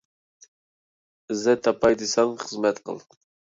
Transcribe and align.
ئىززەت 1.29 1.63
تاپاي 1.69 1.99
دىسەڭ 2.01 2.35
خىزمەت 2.47 2.83
قىل. 2.91 3.07